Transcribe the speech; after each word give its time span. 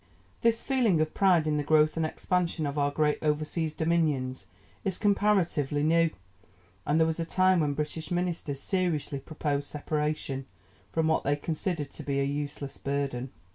This 0.41 0.63
feeling 0.63 0.99
of 0.99 1.13
pride 1.13 1.45
in 1.45 1.57
the 1.57 1.63
growth 1.63 1.95
and 1.95 2.03
expansion 2.07 2.65
of 2.65 2.79
our 2.79 2.89
great 2.89 3.19
over 3.21 3.45
seas 3.45 3.71
dominions 3.71 4.47
is 4.83 4.97
comparatively 4.97 5.83
new, 5.83 6.09
and 6.87 6.99
there 6.99 7.05
was 7.05 7.19
a 7.19 7.23
time 7.23 7.59
when 7.59 7.75
British 7.75 8.09
ministers 8.09 8.59
seriously 8.59 9.19
proposed 9.19 9.65
separation, 9.65 10.47
from 10.91 11.07
what 11.07 11.23
they 11.23 11.35
considered 11.35 11.91
to 11.91 12.01
be 12.01 12.19
a 12.19 12.23
useless 12.23 12.77
burden. 12.79 13.31